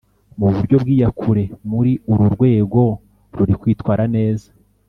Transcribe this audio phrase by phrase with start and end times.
[0.39, 2.81] mu buryo bw iyakure Muri uru rwego
[3.37, 4.47] ruri kwitwara neza